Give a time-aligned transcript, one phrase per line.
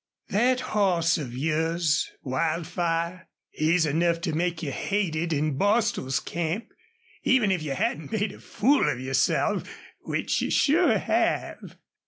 [0.29, 6.69] "Thet hoss of yours, Wildfire, he's enough to make you hated in Bostil's camp,
[7.21, 9.61] even if you hadn't made a fool of yourself,
[10.01, 11.75] which you sure have."